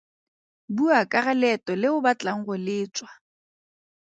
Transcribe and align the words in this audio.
Bua 0.75 0.99
ka 1.11 1.19
ga 1.25 1.33
leeto 1.41 1.71
le 1.81 1.87
o 1.97 1.99
batlang 2.05 2.41
go 2.47 2.55
le 2.65 2.77
tswa. 2.95 3.09